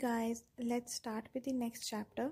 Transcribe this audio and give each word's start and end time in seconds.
guys, 0.00 0.44
let's 0.58 0.94
start 0.94 1.28
with 1.34 1.44
the 1.44 1.52
next 1.52 1.86
chapter. 1.86 2.30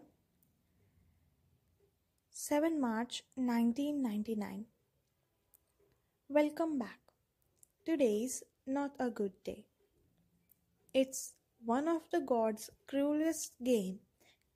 7 2.31 2.81
March 2.81 3.25
1999. 3.35 4.65
Welcome 6.31 6.79
back. 6.79 6.99
Today's 7.85 8.43
not 8.67 8.93
a 8.99 9.11
good 9.11 9.33
day. 9.45 9.67
It's 10.95 11.35
one 11.63 11.89
of 11.89 12.09
the 12.11 12.21
gods' 12.21 12.71
cruelest 12.87 13.53
game, 13.63 13.99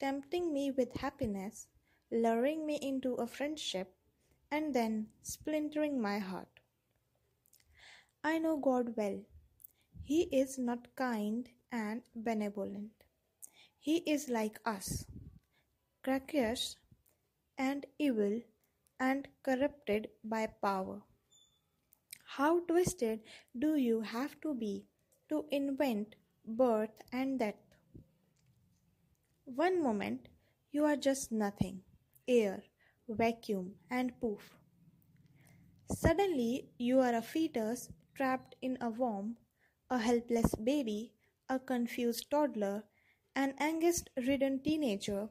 tempting 0.01 0.51
me 0.51 0.71
with 0.71 0.97
happiness, 0.97 1.67
luring 2.11 2.65
me 2.65 2.79
into 2.81 3.13
a 3.17 3.27
friendship, 3.27 3.93
and 4.51 4.73
then 4.73 5.09
splintering 5.23 6.01
my 6.01 6.19
heart. 6.19 6.61
I 8.25 8.39
know 8.39 8.57
God 8.57 8.95
well. 8.97 9.21
He 10.03 10.23
is 10.33 10.59
not 10.59 10.89
kind 10.97 11.51
and 11.71 12.01
benevolent. 12.17 13.02
He 13.83 13.97
is 14.11 14.29
like 14.31 14.61
us, 14.65 15.05
crackers 16.03 16.77
and 17.59 17.85
evil 17.99 18.41
and 18.99 19.29
corrupted 19.43 20.09
by 20.23 20.47
power. 20.47 21.03
How 22.25 22.61
twisted 22.61 23.21
do 23.59 23.75
you 23.75 24.01
have 24.01 24.41
to 24.43 24.55
be 24.55 24.87
to 25.29 25.45
invent 25.51 26.15
birth 26.47 27.03
and 27.13 27.41
death? 27.41 27.61
One 29.45 29.83
moment 29.83 30.29
you 30.71 30.85
are 30.85 30.97
just 30.97 31.33
nothing 31.33 31.83
air, 32.29 32.63
vacuum, 33.09 33.75
and 33.91 34.19
poof. 34.21 34.59
Suddenly 35.91 36.71
you 36.79 37.01
are 37.01 37.15
a 37.15 37.21
fetus 37.21 37.91
trapped 38.15 38.55
in 38.63 38.79
a 38.81 38.91
womb, 38.91 39.37
a 39.91 39.99
helpless 39.99 40.55
baby 40.55 41.15
a 41.49 41.59
confused 41.59 42.31
toddler, 42.31 42.85
an 43.37 43.53
angst 43.61 44.09
ridden 44.27 44.59
teenager, 44.61 45.29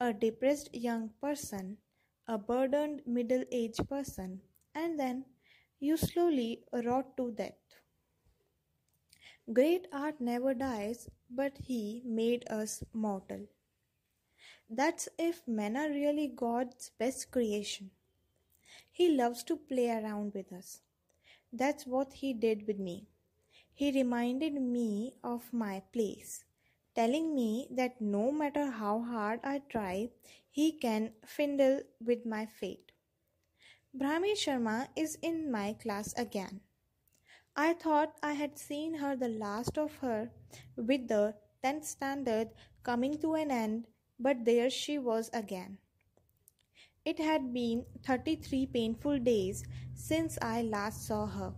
a 0.00 0.12
depressed 0.12 0.74
young 0.74 1.10
person, 1.20 1.78
a 2.26 2.38
burdened 2.38 3.02
middle 3.06 3.44
aged 3.52 3.88
person, 3.88 4.40
and 4.74 4.98
then 4.98 5.24
you 5.80 5.96
slowly 5.96 6.64
rot 6.72 7.16
to 7.16 7.32
death. 7.32 7.80
Great 9.52 9.88
art 9.92 10.20
never 10.20 10.54
dies, 10.54 11.08
but 11.28 11.58
he 11.58 12.02
made 12.04 12.48
us 12.48 12.84
mortal. 12.92 13.48
That's 14.70 15.08
if 15.18 15.46
men 15.48 15.76
are 15.76 15.88
really 15.90 16.28
God's 16.28 16.90
best 16.98 17.30
creation. 17.32 17.90
He 18.92 19.08
loves 19.08 19.42
to 19.44 19.56
play 19.56 19.90
around 19.90 20.34
with 20.34 20.52
us. 20.52 20.80
That's 21.52 21.86
what 21.86 22.12
he 22.12 22.32
did 22.34 22.66
with 22.66 22.78
me. 22.78 23.08
He 23.72 23.90
reminded 23.92 24.54
me 24.54 25.14
of 25.24 25.52
my 25.52 25.82
place, 25.92 26.44
telling 26.98 27.32
me 27.32 27.68
that 27.70 28.00
no 28.00 28.32
matter 28.32 28.66
how 28.72 29.00
hard 29.00 29.38
I 29.44 29.62
try, 29.70 30.08
he 30.50 30.72
can 30.72 31.12
fiddle 31.24 31.82
with 32.04 32.26
my 32.26 32.44
fate. 32.44 32.90
Brahmi 33.96 34.32
Sharma 34.34 34.88
is 34.96 35.16
in 35.22 35.52
my 35.52 35.74
class 35.74 36.12
again. 36.18 36.60
I 37.54 37.74
thought 37.74 38.18
I 38.20 38.32
had 38.32 38.58
seen 38.58 38.94
her 38.94 39.14
the 39.14 39.28
last 39.28 39.78
of 39.78 39.94
her 39.98 40.32
with 40.76 41.06
the 41.06 41.34
10th 41.62 41.84
standard 41.84 42.48
coming 42.82 43.18
to 43.18 43.34
an 43.34 43.52
end, 43.52 43.86
but 44.18 44.44
there 44.44 44.68
she 44.68 44.98
was 44.98 45.30
again. 45.32 45.78
It 47.04 47.20
had 47.20 47.54
been 47.54 47.86
33 48.04 48.66
painful 48.66 49.20
days 49.20 49.64
since 49.94 50.36
I 50.42 50.62
last 50.62 51.06
saw 51.06 51.26
her. 51.26 51.54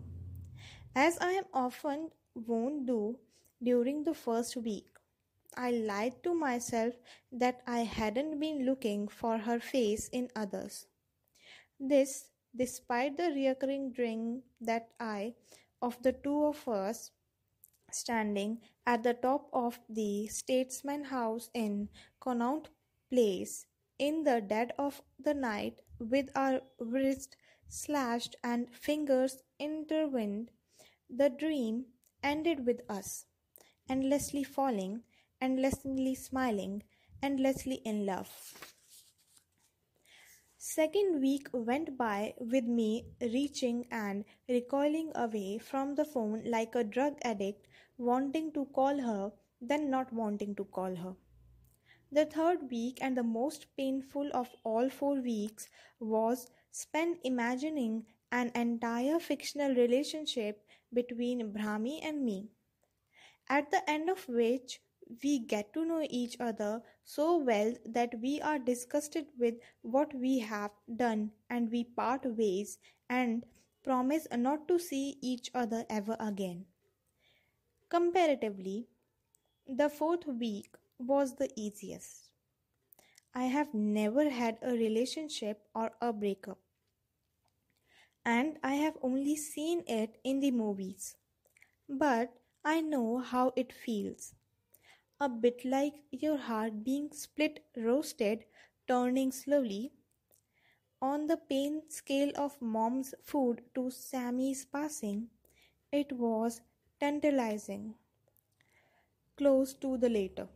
As 0.95 1.17
I 1.19 1.33
am 1.33 1.45
often 1.55 2.11
wont 2.35 2.87
do 2.87 3.19
during 3.63 4.05
the 4.05 4.15
first 4.15 4.57
week, 4.57 5.00
I 5.57 5.71
lied 5.71 6.23
to 6.25 6.35
myself 6.35 6.95
that 7.33 7.63
I 7.67 7.81
hadn't 7.81 8.39
been 8.41 8.65
looking 8.65 9.09
for 9.09 9.39
her 9.39 9.61
face 9.61 10.09
in 10.09 10.29
others. 10.37 10.87
This, 11.79 12.31
despite 12.55 13.17
the 13.17 13.31
recurring 13.31 13.93
dream 13.93 14.43
that 14.61 14.91
I, 15.01 15.35
of 15.83 16.03
the 16.03 16.13
two 16.13 16.45
of 16.47 16.67
us, 16.69 17.11
standing 17.91 18.61
at 18.87 19.03
the 19.03 19.15
top 19.15 19.49
of 19.53 19.79
the 19.89 20.27
statesman 20.29 21.05
house 21.05 21.51
in 21.55 21.89
Connaught 22.21 22.69
Place 23.11 23.67
in 23.99 24.25
the 24.25 24.41
dead 24.41 24.73
of 24.79 25.03
the 25.19 25.35
night 25.35 25.81
with 25.99 26.31
our 26.35 26.63
wrists 26.79 27.37
slashed 27.69 28.37
and 28.43 28.75
fingers 28.75 29.43
intertwined 29.59 30.51
the 31.09 31.29
dream 31.29 31.87
ended 32.23 32.67
with 32.67 32.81
us, 32.89 33.27
endlessly 33.89 34.45
falling, 34.45 35.03
endlessly 35.41 36.15
smiling, 36.15 36.83
endlessly 37.23 37.77
in 37.85 38.07
love. 38.07 38.29
Second 40.59 41.21
week 41.23 41.49
went 41.53 41.97
by 41.97 42.35
with 42.39 42.65
me 42.65 43.07
reaching 43.21 43.87
and 43.91 44.25
recoiling 44.49 45.11
away 45.15 45.59
from 45.59 45.95
the 45.95 46.05
phone 46.05 46.43
like 46.45 46.75
a 46.75 46.85
drug 46.85 47.19
addict, 47.23 47.67
wanting 47.97 48.53
to 48.53 48.67
call 48.67 49.01
her, 49.01 49.33
then 49.61 49.91
not 49.91 50.13
wanting 50.13 50.55
to 50.55 50.65
call 50.65 50.95
her. 50.95 51.17
The 52.13 52.27
third 52.27 52.71
week 52.71 52.99
and 53.01 53.17
the 53.17 53.23
most 53.23 53.67
painful 53.77 54.31
of 54.35 54.49
all 54.65 54.91
four 54.91 55.21
weeks 55.21 55.69
was 55.99 56.51
spent 56.73 57.19
imagining 57.25 58.05
an 58.33 58.53
entire 58.55 59.19
fictional 59.19 59.75
relationship 59.75 60.63
between 60.93 61.53
Brahmi 61.53 62.01
and 62.03 62.25
me, 62.25 62.49
at 63.49 63.71
the 63.71 63.89
end 63.89 64.11
of 64.11 64.29
which 64.29 64.81
we 65.23 65.39
get 65.39 65.73
to 65.75 65.85
know 65.85 66.07
each 66.11 66.37
other 66.41 66.83
so 67.05 67.37
well 67.39 67.75
that 67.85 68.15
we 68.21 68.41
are 68.41 68.59
disgusted 68.59 69.27
with 69.39 69.55
what 69.83 70.15
we 70.15 70.39
have 70.41 70.71
done 70.97 71.33
and 71.51 71.71
we 71.71 71.85
part 71.85 72.25
ways 72.25 72.79
and 73.09 73.45
promise 73.85 74.27
not 74.33 74.67
to 74.69 74.79
see 74.79 75.19
each 75.23 75.51
other 75.55 75.85
ever 75.91 76.17
again. 76.21 76.67
Comparatively, 77.91 78.89
the 79.67 79.89
fourth 79.89 80.27
week 80.27 80.75
was 80.99 81.37
the 81.37 81.51
easiest. 81.57 82.31
I 83.35 83.47
have 83.47 83.75
never 83.75 84.31
had 84.31 84.59
a 84.63 84.71
relationship 84.71 85.67
or 85.75 85.97
a 86.01 86.13
breakup 86.13 86.61
and 88.25 88.59
I 88.63 88.77
have 88.77 88.97
only 89.03 89.37
seen 89.37 89.83
it 89.87 90.17
in 90.25 90.41
the 90.41 90.51
movies. 90.53 91.17
But 91.89 92.33
I 92.65 92.81
know 92.81 93.19
how 93.19 93.53
it 93.57 93.73
feels. 93.73 94.35
A 95.21 95.29
bit 95.29 95.65
like 95.65 96.03
your 96.11 96.37
heart 96.37 96.83
being 96.83 97.13
split, 97.13 97.65
roasted, 97.77 98.45
turning 98.89 99.31
slowly. 99.31 99.93
On 101.03 101.27
the 101.27 101.37
pain 101.37 101.83
scale 101.91 102.31
of 102.37 102.63
mom's 102.63 103.13
food 103.25 103.65
to 103.75 103.91
Sammy's 103.91 104.65
passing, 104.65 105.29
it 105.91 106.13
was 106.13 106.61
tantalizing. 107.01 107.97
Close 109.37 109.75
to 109.75 109.97
the 109.97 110.09
later 110.09 110.49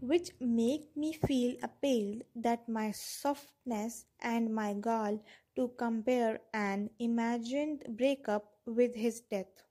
which 0.00 0.30
make 0.38 0.96
me 0.96 1.12
feel 1.12 1.56
appalled 1.60 2.22
that 2.36 2.68
my 2.68 2.92
softness 2.92 4.06
and 4.20 4.54
my 4.54 4.72
gall 4.72 5.18
to 5.56 5.66
compare 5.76 6.40
an 6.52 6.90
imagined 7.00 7.84
breakup 7.88 8.52
with 8.66 8.94
his 8.94 9.20
death. 9.22 9.64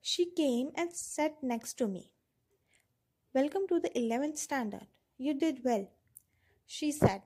She 0.00 0.26
came 0.26 0.70
and 0.74 0.92
sat 0.92 1.42
next 1.42 1.74
to 1.74 1.86
me. 1.86 2.10
Welcome 3.34 3.66
to 3.68 3.80
the 3.80 3.90
11th 3.90 4.38
standard. 4.38 4.86
You 5.18 5.34
did 5.34 5.64
well, 5.64 5.90
she 6.66 6.92
said. 6.92 7.22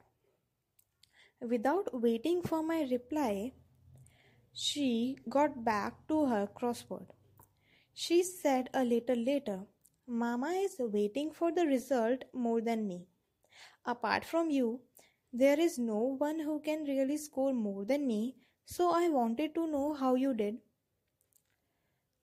Without 1.41 2.01
waiting 2.01 2.43
for 2.43 2.63
my 2.63 2.83
reply, 2.91 3.53
she 4.53 5.19
got 5.29 5.65
back 5.65 6.07
to 6.09 6.27
her 6.27 6.49
crossword. 6.55 7.07
She 7.95 8.23
said 8.23 8.71
a 8.73 8.85
little 8.85 9.19
later, 9.19 9.61
Mama 10.07 10.49
is 10.49 10.77
waiting 10.79 11.31
for 11.31 11.53
the 11.53 11.67
result 11.67 12.25
more 12.33 12.61
than 12.61 12.89
me. 12.89 13.07
Apart 13.85 14.25
from 14.25 14.51
you, 14.51 14.81
there 15.33 15.59
is 15.61 15.79
no 15.79 16.17
one 16.19 16.39
who 16.41 16.61
can 16.61 16.85
really 16.85 17.17
score 17.17 17.53
more 17.53 17.85
than 17.85 18.07
me, 18.07 18.37
so 18.65 18.93
I 18.93 19.09
wanted 19.09 19.55
to 19.55 19.67
know 19.67 19.95
how 19.95 20.15
you 20.15 20.35
did. 20.35 20.59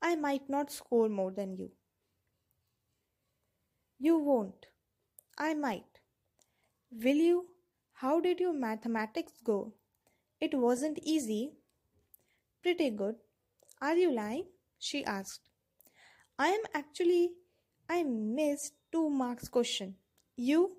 I 0.02 0.16
might 0.16 0.50
not 0.50 0.72
score 0.72 1.10
more 1.10 1.32
than 1.32 1.56
you. 1.58 1.72
You 4.00 4.18
won't. 4.18 4.68
I 5.38 5.54
might. 5.54 6.00
Will 6.92 7.16
you? 7.16 7.48
How 7.94 8.20
did 8.22 8.40
your 8.40 8.54
mathematics 8.54 9.34
go? 9.44 9.74
It 10.40 10.54
wasn't 10.54 11.00
easy. 11.04 11.52
Pretty 12.62 12.90
good. 12.90 13.16
Are 13.82 13.96
you 13.96 14.12
lying? 14.12 14.46
She 14.78 15.04
asked. 15.04 15.50
I 16.38 16.50
am 16.50 16.62
actually. 16.74 17.32
I 17.90 18.04
missed 18.04 18.74
two 18.92 19.10
marks 19.10 19.50
question. 19.50 19.96
You? 20.38 20.78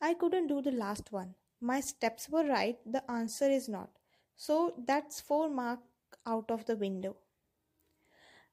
I 0.00 0.14
couldn't 0.14 0.48
do 0.48 0.60
the 0.60 0.72
last 0.72 1.12
one. 1.12 1.34
My 1.60 1.80
steps 1.80 2.28
were 2.28 2.44
right, 2.44 2.78
the 2.84 3.08
answer 3.10 3.48
is 3.50 3.68
not. 3.68 3.90
So 4.36 4.74
that's 4.86 5.20
four 5.20 5.48
mark 5.50 5.80
out 6.26 6.50
of 6.50 6.64
the 6.64 6.76
window. 6.76 7.16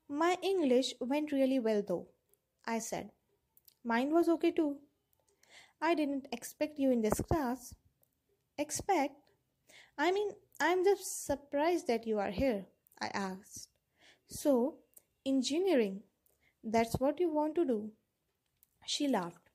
My 0.10 0.38
English 0.42 0.94
went 1.00 1.32
really 1.32 1.60
well 1.60 1.84
though, 1.86 2.08
I 2.66 2.80
said. 2.80 3.12
Mine 3.84 4.12
was 4.12 4.30
okay 4.30 4.52
too. 4.52 4.78
I 5.82 5.96
didn't 5.96 6.28
expect 6.32 6.80
you 6.80 6.92
in 6.92 7.02
this 7.02 7.22
class. 7.22 7.74
Expect? 8.58 9.16
I 9.98 10.12
mean, 10.12 10.30
I'm 10.60 10.84
just 10.84 11.26
surprised 11.26 11.88
that 11.88 12.08
you 12.08 12.20
are 12.20 12.32
here, 12.32 12.66
I 13.00 13.08
asked. 13.08 13.70
So, 14.28 14.78
engineering, 15.26 16.04
that's 16.64 16.96
what 16.96 17.20
you 17.20 17.32
want 17.32 17.56
to 17.56 17.66
do? 17.66 17.92
She 18.86 19.08
laughed. 19.08 19.50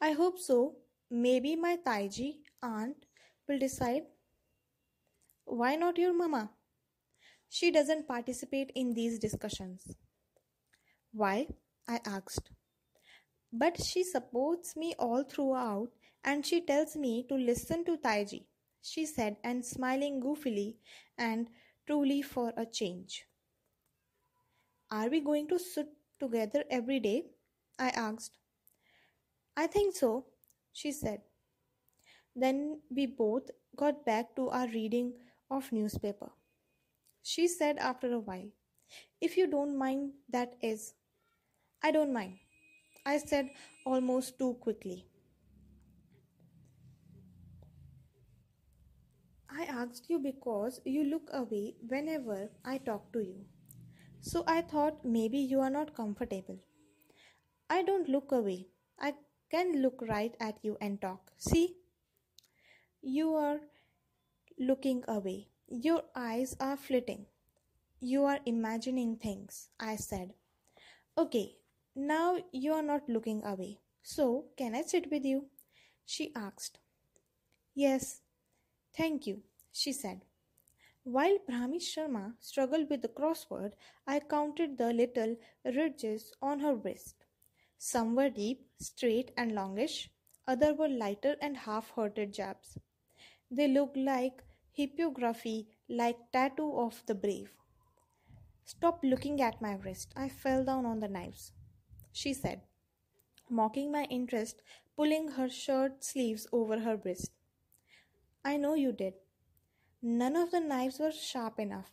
I 0.00 0.12
hope 0.12 0.38
so. 0.38 0.76
Maybe 1.10 1.54
my 1.56 1.76
Taiji 1.76 2.38
aunt 2.62 2.96
will 3.46 3.58
decide. 3.58 4.02
Why 5.44 5.76
not 5.76 5.98
your 5.98 6.14
mama? 6.14 6.50
She 7.54 7.70
doesn't 7.70 8.08
participate 8.08 8.72
in 8.74 8.94
these 8.94 9.18
discussions. 9.18 9.94
Why? 11.12 11.48
I 11.86 12.00
asked. 12.06 12.50
But 13.52 13.76
she 13.78 14.04
supports 14.04 14.74
me 14.74 14.94
all 14.98 15.22
throughout 15.22 15.90
and 16.24 16.46
she 16.46 16.62
tells 16.62 16.96
me 16.96 17.26
to 17.28 17.34
listen 17.34 17.84
to 17.84 17.98
Taiji, 17.98 18.46
she 18.80 19.04
said, 19.04 19.36
and 19.44 19.66
smiling 19.66 20.22
goofily 20.22 20.76
and 21.18 21.48
truly 21.86 22.22
for 22.22 22.54
a 22.56 22.64
change. 22.64 23.26
Are 24.90 25.10
we 25.10 25.20
going 25.20 25.46
to 25.48 25.58
sit 25.58 25.88
together 26.18 26.64
every 26.70 27.00
day? 27.00 27.26
I 27.78 27.88
asked. 27.90 28.38
I 29.58 29.66
think 29.66 29.94
so, 29.94 30.24
she 30.72 30.90
said. 30.90 31.20
Then 32.34 32.80
we 32.88 33.04
both 33.04 33.50
got 33.76 34.06
back 34.06 34.34
to 34.36 34.48
our 34.48 34.68
reading 34.68 35.12
of 35.50 35.70
newspaper. 35.70 36.30
She 37.22 37.48
said 37.48 37.78
after 37.78 38.12
a 38.12 38.20
while, 38.20 38.50
If 39.20 39.36
you 39.36 39.46
don't 39.46 39.76
mind, 39.78 40.12
that 40.30 40.56
is. 40.62 40.94
I 41.82 41.90
don't 41.92 42.12
mind. 42.12 42.38
I 43.06 43.18
said 43.18 43.50
almost 43.86 44.38
too 44.38 44.54
quickly. 44.60 45.06
I 49.48 49.62
asked 49.66 50.10
you 50.10 50.18
because 50.18 50.80
you 50.84 51.04
look 51.04 51.28
away 51.32 51.76
whenever 51.86 52.50
I 52.64 52.78
talk 52.78 53.12
to 53.12 53.20
you. 53.20 53.44
So 54.20 54.44
I 54.46 54.62
thought 54.62 55.04
maybe 55.04 55.38
you 55.38 55.60
are 55.60 55.70
not 55.70 55.94
comfortable. 55.94 56.58
I 57.68 57.82
don't 57.82 58.08
look 58.08 58.30
away. 58.30 58.68
I 59.00 59.14
can 59.50 59.82
look 59.82 60.00
right 60.02 60.36
at 60.38 60.58
you 60.62 60.76
and 60.80 61.00
talk. 61.00 61.32
See? 61.38 61.76
You 63.02 63.34
are 63.34 63.60
looking 64.58 65.04
away. 65.08 65.51
Your 65.68 66.04
eyes 66.14 66.56
are 66.60 66.76
flitting. 66.76 67.26
You 68.00 68.24
are 68.24 68.40
imagining 68.46 69.16
things, 69.16 69.70
I 69.80 69.96
said. 69.96 70.34
Okay, 71.18 71.56
now 71.94 72.38
you 72.52 72.72
are 72.74 72.82
not 72.82 73.08
looking 73.08 73.44
away. 73.44 73.80
So, 74.02 74.46
can 74.56 74.74
I 74.74 74.82
sit 74.82 75.10
with 75.10 75.24
you? 75.24 75.46
She 76.06 76.32
asked. 76.34 76.78
Yes, 77.74 78.22
thank 78.96 79.26
you, 79.26 79.42
she 79.72 79.92
said. 79.92 80.22
While 81.04 81.38
Brahmi 81.48 81.78
Sharma 81.80 82.34
struggled 82.40 82.90
with 82.90 83.02
the 83.02 83.08
crossword, 83.08 83.74
I 84.06 84.20
counted 84.20 84.78
the 84.78 84.92
little 84.92 85.36
ridges 85.64 86.32
on 86.42 86.60
her 86.60 86.74
wrist. 86.74 87.24
Some 87.78 88.14
were 88.16 88.30
deep, 88.30 88.68
straight, 88.78 89.32
and 89.36 89.52
longish, 89.54 90.10
others 90.46 90.76
were 90.78 90.88
lighter 90.88 91.36
and 91.40 91.56
half 91.56 91.90
hearted 91.90 92.32
jabs. 92.34 92.78
They 93.50 93.68
looked 93.68 93.96
like 93.96 94.42
hippography, 94.78 95.66
like 95.88 96.18
tattoo 96.32 96.78
of 96.78 97.02
the 97.06 97.14
brave. 97.14 97.52
Stop 98.64 99.00
looking 99.02 99.40
at 99.40 99.60
my 99.62 99.74
wrist. 99.74 100.12
I 100.16 100.28
fell 100.28 100.64
down 100.64 100.86
on 100.86 101.00
the 101.00 101.08
knives 101.08 101.52
she 102.12 102.34
said, 102.34 102.60
mocking 103.48 103.90
my 103.90 104.04
interest, 104.04 104.62
pulling 104.96 105.28
her 105.28 105.48
shirt 105.48 106.04
sleeves 106.04 106.46
over 106.52 106.80
her 106.80 106.96
wrist. 107.04 107.32
I 108.44 108.56
know 108.58 108.74
you 108.74 108.92
did. 108.92 109.14
None 110.02 110.36
of 110.36 110.50
the 110.50 110.60
knives 110.60 110.98
were 110.98 111.12
sharp 111.12 111.58
enough. 111.58 111.90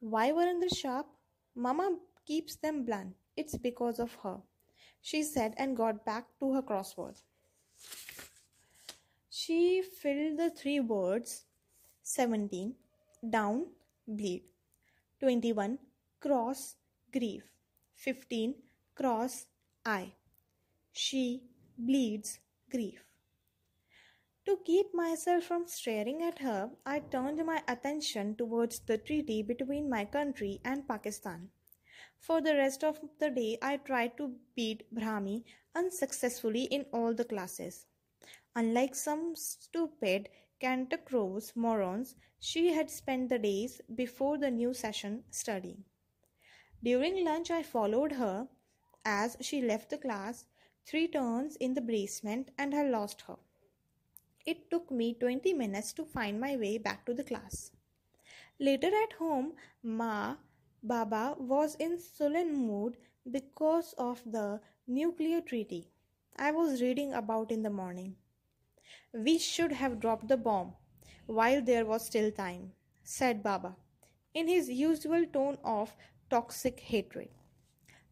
Why 0.00 0.32
weren't 0.32 0.60
they 0.60 0.68
sharp? 0.68 1.06
Mamma 1.54 1.98
keeps 2.26 2.56
them 2.56 2.84
blunt. 2.84 3.14
It's 3.36 3.56
because 3.58 3.98
of 3.98 4.14
her, 4.22 4.38
she 5.02 5.22
said 5.22 5.54
and 5.58 5.76
got 5.76 6.04
back 6.04 6.26
to 6.40 6.52
her 6.54 6.62
crossword. 6.62 7.20
She 9.28 9.82
filled 9.82 10.38
the 10.38 10.50
three 10.50 10.80
words 10.80 11.44
17, 12.12 12.74
down, 13.30 13.66
bleed, 14.08 14.42
21, 15.20 15.78
cross, 16.18 16.74
grief, 17.12 17.44
15, 17.94 18.54
cross, 18.96 19.46
I. 19.86 20.12
She 20.92 21.44
bleeds 21.78 22.40
grief. 22.68 23.04
To 24.46 24.58
keep 24.64 24.92
myself 24.92 25.44
from 25.44 25.68
staring 25.68 26.22
at 26.24 26.40
her, 26.40 26.70
I 26.84 26.98
turned 26.98 27.46
my 27.46 27.62
attention 27.68 28.34
towards 28.34 28.80
the 28.80 28.98
treaty 28.98 29.44
between 29.44 29.88
my 29.88 30.04
country 30.04 30.60
and 30.64 30.88
Pakistan. 30.88 31.50
For 32.18 32.40
the 32.40 32.56
rest 32.56 32.82
of 32.82 32.98
the 33.20 33.30
day, 33.30 33.56
I 33.62 33.76
tried 33.76 34.16
to 34.16 34.34
beat 34.56 34.92
Brahmi 34.92 35.44
unsuccessfully 35.76 36.64
in 36.64 36.86
all 36.92 37.14
the 37.14 37.24
classes. 37.24 37.86
Unlike 38.56 38.96
some 38.96 39.36
stupid 39.36 40.28
cantankerous 40.60 41.56
morons, 41.56 42.14
she 42.38 42.72
had 42.72 42.90
spent 42.90 43.28
the 43.28 43.38
days 43.38 43.80
before 43.94 44.38
the 44.38 44.50
new 44.50 44.74
session 44.74 45.24
studying. 45.30 45.84
During 46.82 47.24
lunch, 47.24 47.50
I 47.50 47.62
followed 47.62 48.12
her 48.12 48.48
as 49.04 49.36
she 49.40 49.62
left 49.62 49.90
the 49.90 49.98
class, 49.98 50.44
three 50.86 51.08
turns 51.08 51.56
in 51.56 51.74
the 51.74 51.80
basement, 51.80 52.50
and 52.58 52.74
I 52.74 52.82
lost 52.88 53.22
her. 53.22 53.36
It 54.46 54.70
took 54.70 54.90
me 54.90 55.14
20 55.14 55.54
minutes 55.54 55.92
to 55.94 56.04
find 56.04 56.40
my 56.40 56.56
way 56.56 56.78
back 56.78 57.06
to 57.06 57.14
the 57.14 57.24
class. 57.24 57.70
Later 58.58 58.90
at 59.02 59.14
home, 59.14 59.54
Ma 59.82 60.36
Baba 60.82 61.36
was 61.38 61.74
in 61.76 61.98
sullen 61.98 62.54
mood 62.54 62.96
because 63.30 63.94
of 63.98 64.22
the 64.24 64.60
nuclear 64.86 65.40
treaty 65.40 65.90
I 66.36 66.52
was 66.52 66.80
reading 66.80 67.12
about 67.12 67.50
in 67.50 67.62
the 67.62 67.70
morning. 67.70 68.16
We 69.12 69.38
should 69.38 69.72
have 69.72 70.00
dropped 70.00 70.28
the 70.28 70.36
bomb 70.36 70.74
while 71.26 71.62
there 71.62 71.86
was 71.86 72.06
still 72.06 72.30
time, 72.30 72.72
said 73.04 73.42
Baba, 73.42 73.76
in 74.34 74.48
his 74.48 74.68
usual 74.68 75.26
tone 75.26 75.58
of 75.64 75.96
toxic 76.30 76.80
hatred. 76.80 77.28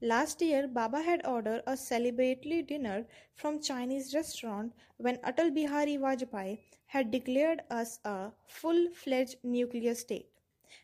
Last 0.01 0.41
year, 0.41 0.69
Baba 0.69 1.03
had 1.03 1.27
ordered 1.27 1.63
a 1.67 1.73
celebratory 1.73 2.67
dinner 2.67 3.07
from 3.35 3.61
Chinese 3.61 4.15
restaurant 4.15 4.73
when 4.97 5.17
Atal 5.19 5.53
Bihari 5.53 5.97
Vajpayee 5.97 6.59
had 6.87 7.11
declared 7.11 7.63
us 7.71 7.99
a 8.05 8.31
full-fledged 8.47 9.37
nuclear 9.43 9.95
state 9.95 10.31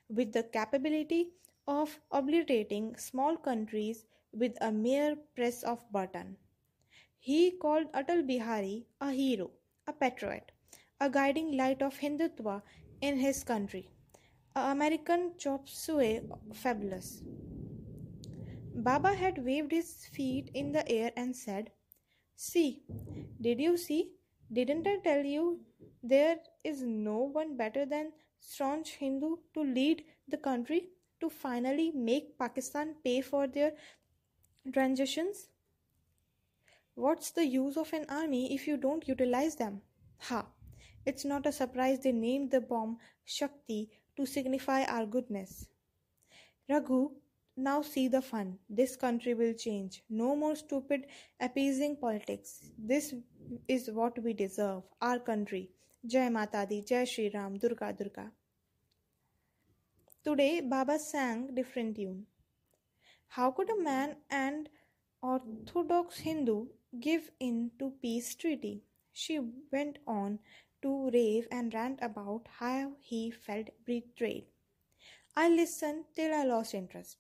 with 0.09 0.33
the 0.33 0.43
capability 0.43 1.31
of 1.69 2.01
obliterating 2.11 2.97
small 2.97 3.37
countries 3.37 4.05
with 4.33 4.57
a 4.61 4.73
mere 4.73 5.17
press 5.35 5.63
of 5.63 5.85
button. 5.93 6.37
He 7.19 7.53
called 7.53 7.93
Atal 7.93 8.27
Bihari 8.27 8.87
a 9.01 9.13
hero, 9.13 9.51
a 9.87 9.93
patriot, 9.93 10.53
a 11.01 11.11
guiding 11.11 11.57
light 11.57 11.83
of 11.83 11.99
Hindutva 11.99 12.63
in 13.01 13.19
his 13.19 13.45
country, 13.45 13.91
a 14.57 14.71
American 14.71 15.33
chop 15.39 15.69
suey 15.69 16.21
fabulous. 16.53 17.23
Baba 18.75 19.15
had 19.15 19.45
waved 19.45 19.73
his 19.73 20.07
feet 20.07 20.51
in 20.55 20.73
the 20.73 20.89
air 20.91 21.13
and 21.17 21.35
said, 21.37 21.71
See, 22.37 22.83
did 23.41 23.61
you 23.61 23.77
see? 23.77 24.13
Didn't 24.53 24.87
I 24.87 24.97
tell 24.99 25.25
you 25.25 25.61
there 26.03 26.39
is 26.65 26.83
no 26.83 27.19
one 27.19 27.57
better 27.57 27.87
than 27.87 28.13
staunch 28.41 28.91
Hindu 28.97 29.37
to 29.55 29.63
lead 29.63 30.05
the 30.29 30.37
country 30.37 30.89
to 31.21 31.31
finally 31.31 31.91
make 31.93 32.39
Pakistan 32.39 32.97
pay 33.05 33.21
for 33.21 33.47
their 33.47 33.73
transactions? 34.73 35.49
What's 36.97 37.33
the 37.33 37.45
use 37.45 37.77
of 37.77 37.93
an 37.93 38.07
army 38.09 38.55
if 38.55 38.67
you 38.69 38.77
don't 38.77 39.07
utilize 39.09 39.57
them? 39.57 39.83
Ha! 40.29 40.47
It's 41.05 41.25
not 41.25 41.45
a 41.47 41.53
surprise 41.53 41.99
they 42.01 42.13
named 42.13 42.51
the 42.53 42.61
bomb 42.61 42.99
Shakti 43.25 43.91
to 44.17 44.25
signify 44.25 44.85
our 44.85 45.05
goodness. 45.05 45.67
Raghu, 46.69 47.11
now 47.57 47.83
see 47.83 48.09
the 48.09 48.23
fun. 48.23 48.59
This 48.71 48.97
country 48.97 49.35
will 49.35 49.55
change. 49.55 50.03
No 50.09 50.37
more 50.37 50.55
stupid 50.57 51.07
appeasing 51.41 51.97
politics. 51.97 52.71
This 52.79 53.15
is 53.69 53.91
what 53.91 54.23
we 54.23 54.33
deserve. 54.33 54.83
Our 55.01 55.19
country. 55.19 55.71
Jai 56.07 56.29
Mata 56.29 56.67
Di, 56.69 56.83
Jai 56.83 57.05
Shri 57.05 57.31
Ram, 57.35 57.59
Durga 57.59 57.93
Durga. 57.93 58.31
Today 60.25 60.61
Baba 60.61 60.99
sang 60.99 61.55
different 61.55 61.97
tune. 61.97 62.27
How 63.29 63.51
could 63.51 63.69
a 63.71 63.83
man 63.83 64.17
and 64.31 64.69
orthodox 65.23 66.19
Hindu 66.19 66.67
give 67.01 67.31
in 67.41 67.71
to 67.79 67.93
peace 68.03 68.35
treaty? 68.35 68.83
She 69.13 69.41
went 69.73 69.99
on 70.07 70.39
to 70.83 71.11
rave 71.11 71.49
and 71.51 71.73
rant 71.73 71.99
about 72.03 72.49
how 72.59 72.93
he 73.01 73.31
felt 73.31 73.69
betrayed. 73.85 74.47
I 75.37 75.49
listened 75.49 76.05
till 76.15 76.33
I 76.35 76.45
lost 76.45 76.75
interest. 76.75 77.17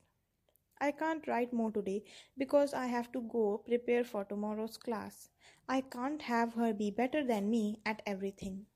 I 0.80 0.90
can't 0.90 1.26
write 1.26 1.52
more 1.52 1.70
today 1.70 2.04
because 2.36 2.74
I 2.74 2.86
have 2.86 3.10
to 3.12 3.20
go 3.22 3.62
prepare 3.66 4.04
for 4.04 4.24
tomorrow's 4.24 4.76
class. 4.76 5.30
I 5.68 5.80
can't 5.80 6.22
have 6.22 6.54
her 6.54 6.72
be 6.72 6.90
better 6.90 7.24
than 7.24 7.50
me 7.50 7.80
at 7.86 8.02
everything. 8.06 8.66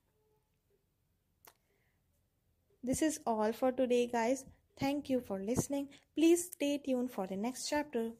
This 2.82 3.02
is 3.02 3.20
all 3.26 3.52
for 3.52 3.72
today, 3.72 4.06
guys. 4.06 4.44
Thank 4.78 5.10
you 5.10 5.20
for 5.20 5.38
listening. 5.38 5.88
Please 6.14 6.50
stay 6.52 6.78
tuned 6.78 7.10
for 7.10 7.26
the 7.26 7.36
next 7.36 7.68
chapter. 7.68 8.12